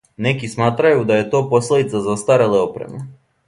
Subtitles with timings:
[0.27, 3.05] Неки сматрају да је то последица застареле опреме.